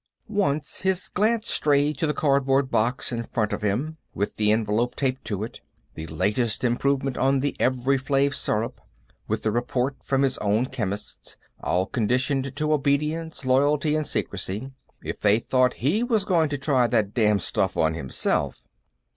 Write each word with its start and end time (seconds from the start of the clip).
Once 0.29 0.81
his 0.81 1.07
glance 1.09 1.47
strayed 1.47 1.95
to 1.95 2.07
the 2.07 2.13
cardboard 2.15 2.71
box 2.71 3.11
in 3.11 3.21
front 3.21 3.53
of 3.53 3.61
him, 3.61 3.97
with 4.15 4.35
the 4.37 4.51
envelope 4.51 4.95
taped 4.95 5.23
to 5.23 5.43
it 5.43 5.61
the 5.93 6.07
latest 6.07 6.63
improvement 6.63 7.19
on 7.19 7.37
the 7.37 7.55
Evri 7.59 7.99
Flave 8.01 8.33
syrup, 8.33 8.81
with 9.27 9.43
the 9.43 9.51
report 9.51 9.95
from 10.03 10.23
his 10.23 10.39
own 10.39 10.65
chemists, 10.65 11.37
all 11.59 11.85
conditioned 11.85 12.55
to 12.55 12.73
obedience, 12.73 13.45
loyalty 13.45 13.95
and 13.95 14.07
secrecy. 14.07 14.71
If 15.03 15.19
they 15.19 15.37
thought 15.37 15.75
he 15.85 16.01
was 16.01 16.25
going 16.25 16.49
to 16.49 16.57
try 16.57 16.87
that 16.87 17.13
damned 17.13 17.43
stuff 17.43 17.77
on 17.77 17.93
himself.... 17.93 18.63